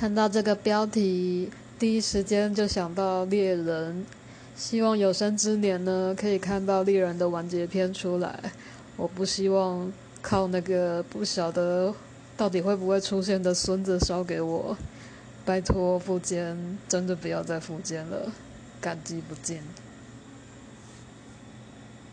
[0.00, 4.06] 看到这个标题，第一时间就想到猎人。
[4.56, 8.40] 希望有生之年呢，可以看到猎人的完结篇出来。
[8.96, 9.92] 我不希望
[10.22, 11.94] 靠那个不晓得
[12.34, 14.74] 到底会不会出现的孙子烧给我。
[15.44, 16.56] 拜托，附坚，
[16.88, 18.32] 真的不要再附坚了，
[18.80, 19.60] 感激不尽。